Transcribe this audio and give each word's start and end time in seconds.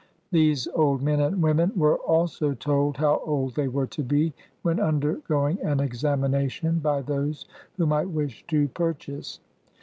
These 0.31 0.67
old 0.73 1.03
men 1.03 1.19
and 1.19 1.43
women 1.43 1.73
were 1.75 1.97
also 1.97 2.55
told 2.55 2.97
how 2.97 3.21
old 3.23 3.53
they 3.53 3.67
were 3.67 3.85
to 3.85 4.01
be, 4.01 4.33
when 4.63 4.79
undergo 4.79 5.47
ing 5.47 5.59
an 5.61 5.79
examination 5.79 6.79
by 6.79 7.03
those 7.03 7.45
who 7.77 7.85
might 7.85 8.09
wish 8.09 8.43
to 8.47 8.67
pur 8.69 8.93
chase. 8.93 9.39